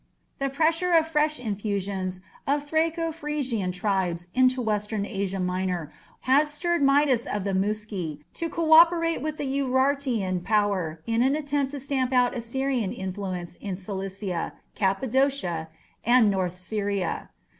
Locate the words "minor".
5.39-5.93